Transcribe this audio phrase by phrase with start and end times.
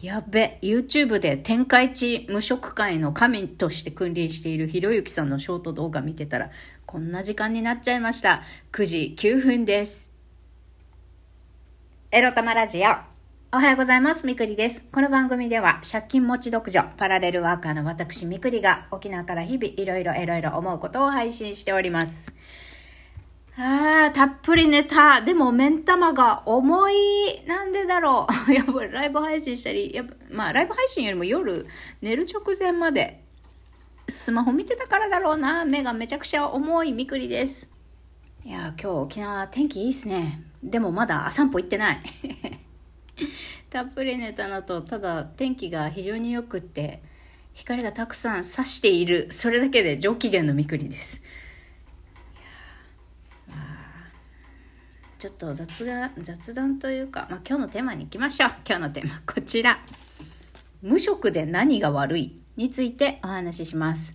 [0.00, 6.50] やべ、YouTube で天下一無職会の神として君臨しているひろゆきさんのショート動画見てたら、
[6.86, 8.42] こんな時間になっちゃいました。
[8.72, 10.10] 9時9分です。
[12.10, 12.82] エロ玉ラジオ。
[13.52, 14.26] おはようございます。
[14.26, 14.82] みくりです。
[14.90, 22.34] この番組では、借金持ち独女、パラレルワーカーの私みくりが、沖縄から日々いろいろいろいろ思うことを配信しております。
[23.62, 25.20] ああ、たっぷり寝た。
[25.20, 26.94] でも、目ん玉が重い。
[27.46, 28.48] なんでだろう。
[28.54, 31.66] やっぱりライブ配信したり、やっぱ、まあ、ライブ配信よりも夜、
[32.00, 33.22] 寝る直前まで、
[34.08, 35.66] スマホ見てたからだろうな。
[35.66, 37.70] 目がめちゃくちゃ重いみくりです。
[38.46, 40.42] いや今日沖縄天気いいっすね。
[40.62, 41.98] でもまだ散歩行ってない。
[43.68, 47.02] たっぷり寝たのと、ただ天気が非常に良くって、
[47.52, 49.26] 光がたくさん差している。
[49.30, 51.22] それだけで上機嫌のみくりです。
[55.20, 58.50] ちょっと雑が雑談というか、まあ、今日のテーマに行きましょう。
[58.66, 59.78] 今日のテーマこちら。
[60.80, 64.14] 無職で何が悪いについてお話しします。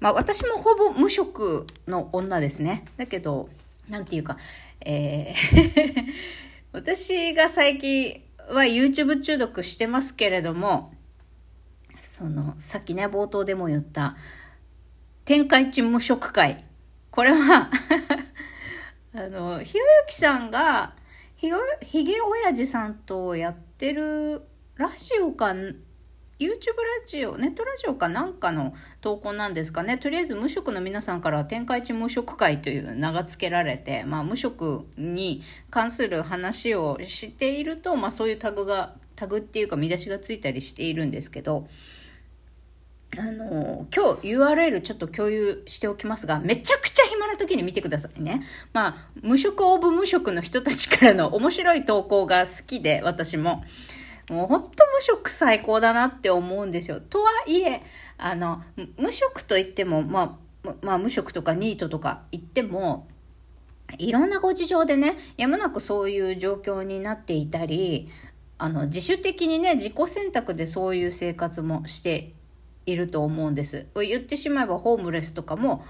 [0.00, 2.86] まあ私もほぼ無職の女ですね。
[2.96, 3.50] だけど
[3.88, 4.36] なんていうか
[4.80, 6.04] えー
[6.74, 10.92] 私が最近は YouTube 中毒してますけれども
[12.00, 14.16] そのさっきね冒頭でも言った
[15.24, 16.64] 天下一無職会。
[17.12, 17.70] これは
[19.14, 20.94] あの、ひろゆきさんが、
[21.36, 21.50] ひ
[21.82, 24.42] ひげおやじさんとやってる
[24.76, 25.76] ラジオか、YouTube
[26.40, 26.54] ラ
[27.06, 29.96] ジオ、ネットラジオかなんかの投稿なんですかね。
[29.96, 41.66] とりあえず無職の皆さんから天下一無職会という名が付けられて、まあ無職に関する話をしていると、まあそういうタグが、タグっていうか見出しがついたりしているんですけど、
[43.16, 47.04] あの、今日 URL ちょっと共有しておきますが、めちゃくちゃ
[47.38, 48.42] 時に見てくださいね。
[48.74, 53.64] まあ、無職オブ無職の人たちからの面白い投稿が好きで、私も。
[54.28, 57.00] もうほんと無職最高だなって思うんですよ。
[57.00, 57.82] とはいえ、
[58.18, 58.62] あの、
[58.98, 63.08] 無職といっても、まあ、まあ無職とかニートとか言っても、
[63.96, 68.10] いろんなご事情でね、やむなくそういう状況になっていたり、
[68.58, 72.34] あの、自主的にね、自己選択でそういう生活もして
[72.84, 73.86] いると思うんです。
[73.94, 75.84] 言ってしまえばホームレスとかも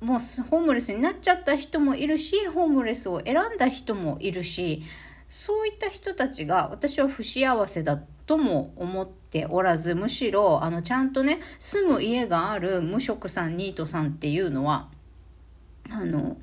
[0.00, 4.82] もうホームレスになっちゃった人もいるしホームレスを選んだ人もいるし
[5.28, 14.88] そういった人たちが私は不幸せだとも思っておらずむしろあのちゃんとね住む家がある無職さんニートさんっていうのは
[15.90, 16.36] あの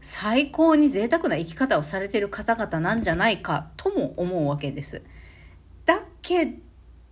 [0.00, 5.02] 最高に贅沢な生き方をされてる方々なんじゃないかとも思うわけです。
[5.84, 6.54] だけ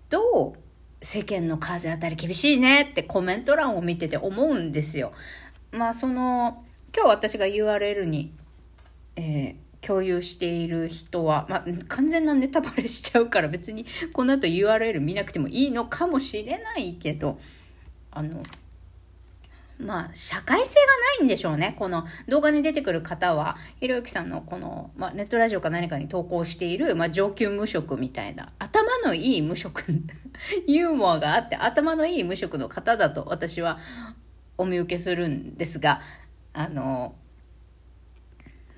[0.08, 0.56] ど
[1.00, 5.12] 世間の風当たり厳しいねってコメント欄を見てて思うんですよ。
[5.72, 6.64] まあその
[6.94, 8.32] 今日私が URL に、
[9.16, 17.38] えー、共有している人は、まあ、完全なネタバレしちゃうから別にこの後 URL 見なくてもいいのかもしれないけど
[18.10, 18.42] あの
[19.78, 20.80] まあ、社会性が
[21.18, 21.74] ないんでしょうね。
[21.78, 29.84] この動画に出てくる方は、ひろゆきさんのこの、まあ、ネットラジオか何かに投稿している、まあ、上級無職みたいな、頭のいい無職、
[30.66, 33.78] ユーモアがあって、頭のいい無職の方だと私は
[34.56, 36.00] お見受けするんですが、
[36.52, 37.14] あの、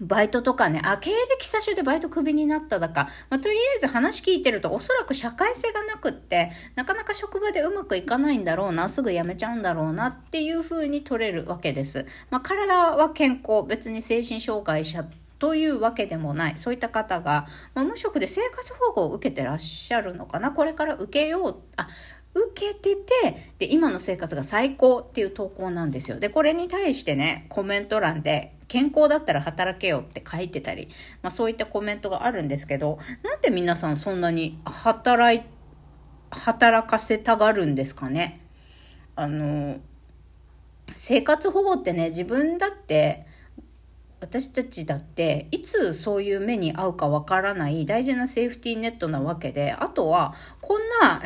[0.01, 12.07] バイトとかね、あ、経歴詐称でバイトクビになっただか、まあ、とりあえず話聞いてるとおそらく社会性がなくって、なかなか職場でうまくいかないんだろうな、すぐ辞めちゃうんだろうなっていう風に取れるわけです。
[12.31, 15.05] まあ、体は健康、別に精神障害者
[15.39, 16.57] というわけでもない。
[16.57, 21.89] そういった方が、まあ、無職で生活保護を受けてらっしゃるのかなこれから受けよう、あ、
[22.33, 26.21] 受けてて、で、今の生活が最高っていう投稿なんですよ。
[26.21, 30.91] で、これに対してね、コメント欄で、健康だったら働けよって書いてたり、
[31.23, 35.43] まあそういったコメントがあるんですけど、なんで皆さんそんなに働い、
[36.31, 38.41] 働かせたがるんですかね？
[39.17, 39.79] あの、
[40.95, 43.27] 生活保護ってね、自分だって、
[44.21, 51.23] 私たちだっていつそういう目に遭うかわからない大事なセーフティーネットなわけであとはこんな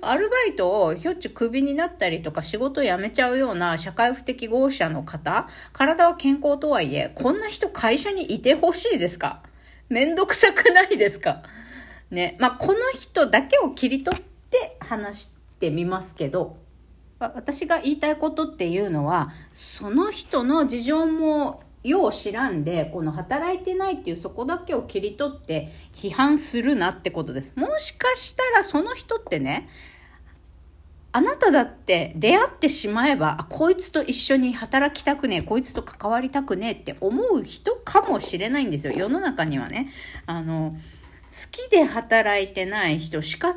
[0.00, 9.42] アルバイトをひょっちゅうクビになったりとか仕事辞めちゃうような社会不適合者の方体は健康とはいえこんな人会社にいてほしいですか？
[9.90, 11.42] めんどくさくないですか？
[12.10, 12.38] ね。
[12.40, 15.30] まあこの人だけを切り取って話し
[15.60, 16.56] てみますけど
[17.18, 27.54] 私が言いたいことっていうのはその人の事情もよう知らんで、この働いてないっていうそこだけを切り取って批判するなってことです。
[27.56, 29.68] もしかしたらその人ってね、
[31.10, 38.92] あなただって出会ってしまえば、あ、こいつと一緒に働きたくねえ、こいつと関わりたくねえって思う人かもしれないんですよ。
[38.92, 39.90] 世の中にはね。
[40.26, 40.76] あの、
[41.30, 43.56] 好きで働いてない人、仕方、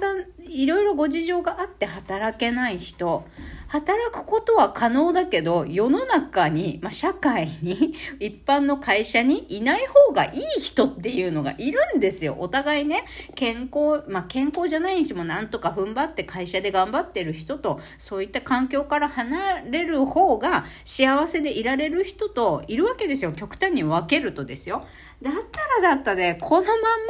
[0.52, 3.26] いろいろご事情があって働けない人、
[3.72, 12.36] 働くことは可能だけど、世の中に、まあ、社会に、 一般の会社にいない方がいい人っていうのがいるんですよ。
[12.38, 23.32] お互いね、健康、まあ、健康じゃない人もなんとか踏ん張って会社で頑張ってる人と、そういった環境から離れる方が幸せでいられる人といるわけですよ。
[23.32, 24.86] 極端に分けるとですよ。
[25.22, 26.68] だったらだったで、この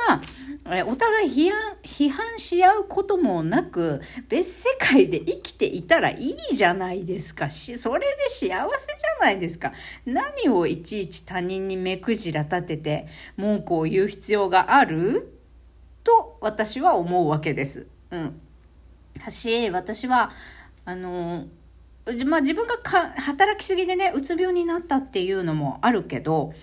[0.07, 0.21] まんま、
[0.63, 7.49] お互い批判、批判し合うこともなく、別世界で生きていたらいいじゃないですか。
[7.49, 8.65] し、それで幸せじゃ
[9.19, 9.73] ないですか。
[10.05, 15.37] 何をいちいち他人に目くじら立てて文句を言う必要がある？
[16.03, 17.87] と私は思うわけです。
[18.11, 18.39] うん。
[19.19, 20.31] だし、私は、
[20.85, 21.45] あの、
[22.25, 22.75] まあ、自分が
[23.17, 26.53] 働きすぎでね、うつ病になったっていうのもあるけど、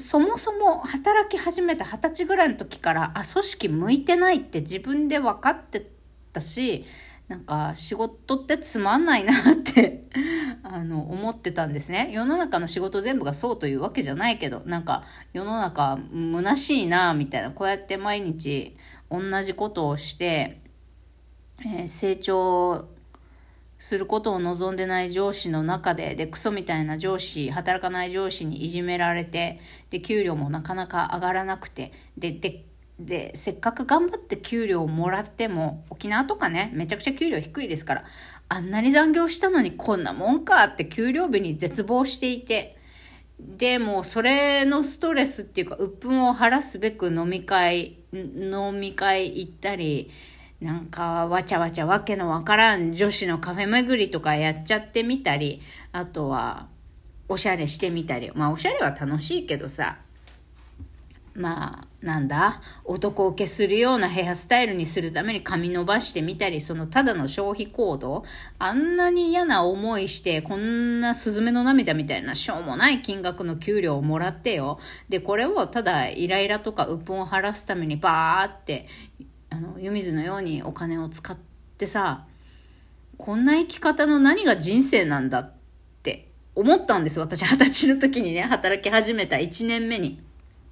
[0.00, 5.90] そもそも働き始めた二十歳ぐらいの時からあ組織向いてないって自分で分かって
[6.32, 6.84] たし
[7.28, 10.04] なんか仕事ってつまんないなって
[10.62, 12.10] あの思ってたんですね。
[12.12, 18.76] 世の中の仕事全部がそうというわけじゃないけどなんか世の中虚しいなみたいなこうやって毎日
[19.10, 20.60] 同じことをして、
[21.64, 22.88] えー、成長
[23.86, 29.60] することを望んでない上司の中で、で、クソみたいな上司、働かない上司にいじめられて、
[29.90, 32.64] で、給料もなかなか上がらなくて、で、で、
[32.98, 38.04] で、せっかく頑張って給料をもらっても、沖縄とかね、めちゃくちゃ給料低いですから、
[38.48, 42.76] あんなに残業したのにこんなもんかって給料日に絶望していて、
[43.38, 50.10] で、もそれのストレスっていうか、鬱憤を晴らすべく飲み会、飲み会行ったり、
[50.60, 55.60] なんかわちゃわちゃわけのわからん女子のカフェ巡りとかやっちゃってみたり、
[55.92, 56.68] あとは
[57.28, 58.30] おしゃれしてみたり。
[58.34, 59.98] まあおしゃれは楽しいけどさ、
[61.34, 62.62] まあ、なんだ？
[62.84, 68.24] 男受けするようなヘアスタイルにするために髪伸ばしてみたり、そのただの消費行動
[68.58, 74.78] あんなに嫌な思いして、こんなスズメの涙みたいなしょうもない金額の給料をもらってよ。
[75.10, 78.86] で、これをただイライラとか鬱憤を晴らすためにバーって
[79.50, 81.36] あの湯水のようにお金を使っ
[81.78, 82.24] てさ
[83.16, 85.52] こんな生き方の何が人生なんだっ
[86.02, 87.18] て思ったんです。
[87.18, 89.36] 私二十歳の時にね働き始めた。
[89.36, 90.20] 1年目に。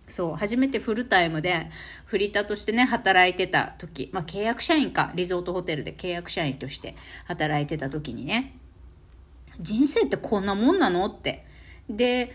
[0.06, 1.70] そう初めてフルタイムで
[2.04, 4.10] フリーターとしてね働いてた時。
[4.12, 5.12] まあ契約社員か。
[5.14, 8.56] リゾートホテルで契約社員として働いてた時にね。
[9.60, 11.46] 人生ってこんなもんなのって。
[11.88, 12.32] で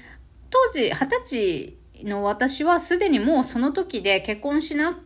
[0.50, 5.00] 当時二十歳の私はすでにもうその時で結婚しな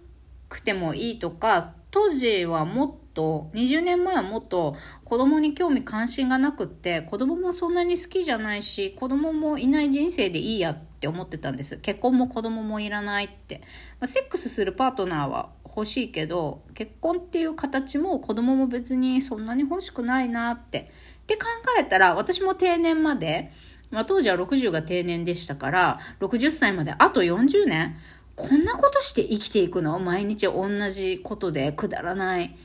[0.54, 11.78] くてもいいとか、当時はもっと、20年前はもっと子供に興味関心がなくって、子供もそんなに好きじゃないし、子供もいない人生でいいやって思ってたんです。
[11.78, 13.62] 結婚も子供もいらないって。
[14.00, 20.92] まあ、セックスするパートナーは欲しいけど、結婚っていう形も子供も別にそんなに欲しくないなって。
[21.24, 21.46] って考
[21.80, 23.52] えたら、私も定年まで、
[23.94, 27.96] まあ、当時は60が定年でしたから、60歳まであと40年
[28.36, 30.00] こんなことして生きていくの？
[30.00, 32.56] 毎日同じことでくだらない。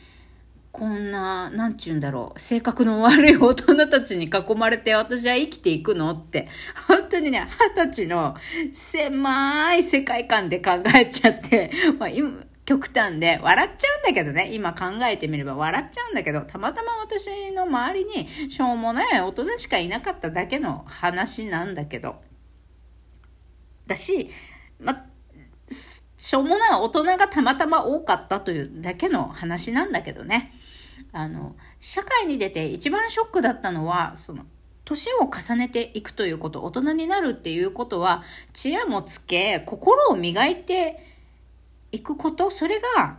[0.70, 6.10] こんな、なんちゅうんだろう、性格の悪い大人たちに囲まれて私は生きていくの？
[6.12, 6.48] って、
[6.86, 8.36] 本当にね、二十歳の
[8.72, 22.16] 狭い世界観で考えちゃって、まあ今、極端で笑っちゃうんだけどね、今考えてみれば笑っちゃうんだけど、たまたま私の周りにしょうもない大人しかいなかっただけの話なんだけど。
[23.86, 24.30] だし、
[24.78, 25.06] ま、
[26.18, 30.52] しょうもない大人がたまたま多かったというだけの話なんだけどね。
[31.12, 34.44] あの、社会に出て一番ショックだったのは、その、
[34.84, 40.98] 年を重ねていくということ、大人になるっていうことは、知恵もつけ、心を磨いて
[41.92, 43.18] いくこと、それが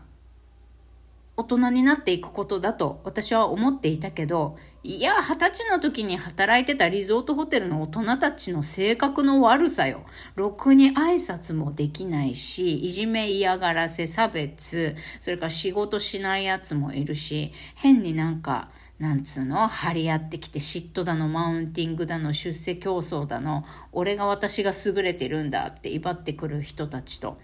[1.40, 10.06] 大人になっていくことだと私は思っていたけど、いや、二十歳の時に働いてたリゾートホテルの大人たちの性格の悪さよ。
[10.36, 18.70] ろくに挨拶もできないし、いじめ嫌がらせ、差別、それから仕事しないやつもいるし、変になんか、
[19.00, 27.38] なんつうの張り合ってきて嫉妬だの、マウンティングだの、出世競争だの、俺が私が優れてるんだって威張ってくる人たちと。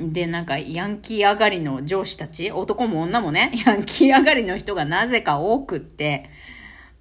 [0.00, 6.28] で、なんか、ヤンキー上がりの上司たち、男も女もね、 ヤンキー上がりの人がなぜか多くって、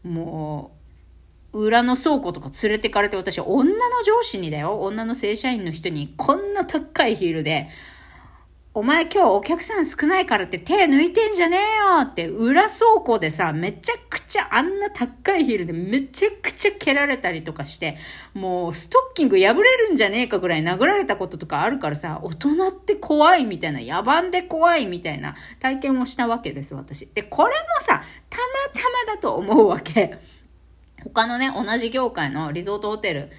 [0.03, 0.75] も
[1.53, 7.69] う、裏の倉庫とか連れてかれて、私、女の上司にだよ、女の正社員の人に、こんな高いヒールで、
[8.75, 13.93] お前今日お客さん少ないからって手抜いてんじゃねえよって裏倉庫でさ、めっちゃ
[14.33, 17.97] ちゃあんな高いヒールでめちゃくちゃ蹴られたりとかして、
[18.33, 27.05] もうストッキング破れるんじゃねえかぐらい殴られたこととかあるからさ、大人って怖いみたいな、野蛮で怖いみたいな体験をしたわけです、私。
[27.13, 30.17] で、これもさ、たまたまだと思うわけ。
[31.03, 33.29] 他のね、同じ業界のリゾートホテル、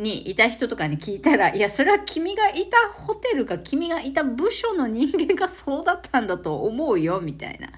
[0.00, 7.68] にいた人とかに聞いたら、いや、それは君がいたホテルか君がいた部署の人間がそうだったんだと思うよ、みたいな。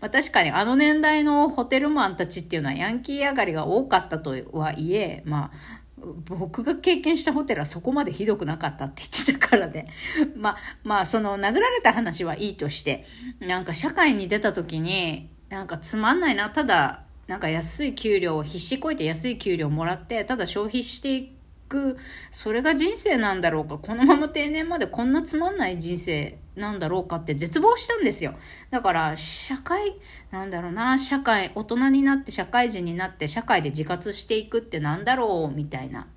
[0.00, 5.80] まあ確かにあの年代のホテルマンたちっていうのはヤンキー上がりが多かったとはいえ、まあ、
[6.26, 9.86] 僕が経験したホテルはそこまでひどくなかったって言ってたからね。
[10.36, 13.06] まあ、まあ、その殴られた話はいいとして、
[13.40, 21.39] なんか社会に出た時に、なんかつまんないな、ただ、なんか安い給料を必死こいて安い給料をもらって、ただ消費していく、
[21.70, 21.96] く
[22.32, 28.34] それが人生なんだろうか、このまま定年までこんなつまんない人生なんだろうかって絶望したんですよ。
[28.70, 29.94] だから、社会、
[30.30, 36.08] なんだろうな、社会、大人になって社会人になって社会で自活していくってなんだろうみたいな。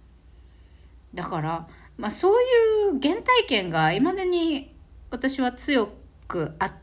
[1.13, 1.67] だから、
[1.97, 4.73] まあそういう原体験が今までに
[5.11, 5.89] 私は強
[6.27, 6.73] くあ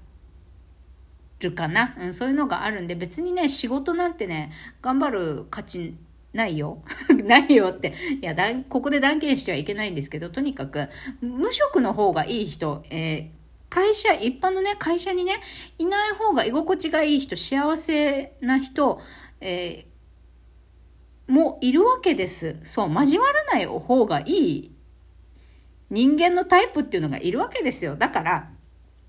[1.40, 2.14] るかな、うん。
[2.14, 5.96] そういうのがあるんで、別にね、仕事なんてね、頑張る価値
[6.32, 6.82] ないよ。
[7.24, 7.94] ないよって。
[8.20, 10.88] いや、だここで断言してはいけないんですけど、とにかく、
[11.20, 13.30] 無職の方がいい人、えー、
[13.68, 15.40] 会社、一般のね、会社にね、
[15.78, 19.00] いない方が居心地がいい人、幸せな人、
[19.40, 22.56] えー、もいるわけです。
[22.64, 24.72] そう、交わらない方がいい
[25.90, 27.96] 人間のタイプっていうのがいるわけですよ。
[27.96, 28.50] だから、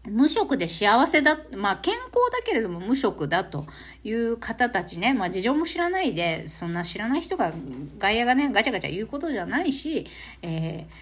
[0.05, 3.65] 無職で幸せだ、まあ健康だけれども無職だと
[4.03, 7.53] いう方たちね、まあ事情も知らないで、そんな知らない人が
[7.99, 10.07] 外野がね、ガチャガチャ言うことじゃないし、
[10.41, 10.93] えー、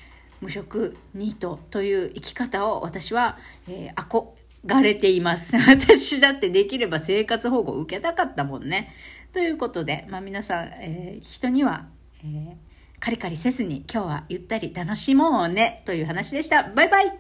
[0.41, 3.38] 無職ニートという生き方を私は、
[3.70, 4.34] えー、
[4.65, 5.56] 憧れています。
[5.70, 8.94] 私だってできれば生活保護を受けたかったもんね。
[9.32, 11.88] ということで、まあ皆さん、えー、人には、
[12.24, 12.56] えー、
[13.00, 16.63] カリカリせずに今日はゆったり楽しもうねという話でした。
[16.63, 17.20] バイバイ